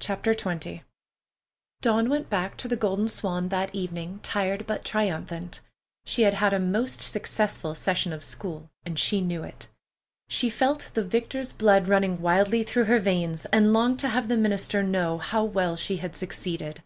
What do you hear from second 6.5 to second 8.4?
a most successful session of